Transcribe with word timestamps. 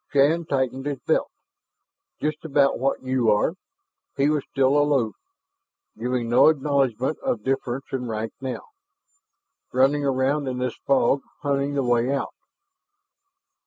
Shann 0.11 0.45
tightened 0.45 0.87
his 0.87 0.97
belt. 1.05 1.29
"Just 2.19 2.43
about 2.43 2.79
what 2.79 3.03
you 3.03 3.29
are." 3.29 3.53
He 4.17 4.29
was 4.29 4.43
still 4.49 4.75
aloof, 4.75 5.13
giving 5.95 6.27
no 6.27 6.47
acknowledgment 6.49 7.19
of 7.19 7.43
difference 7.43 7.85
in 7.91 8.07
rank 8.07 8.33
now. 8.41 8.63
"Running 9.71 10.03
around 10.03 10.47
in 10.47 10.57
this 10.57 10.75
fog 10.87 11.21
hunting 11.43 11.75
the 11.75 11.83
way 11.83 12.11
out." 12.11 12.33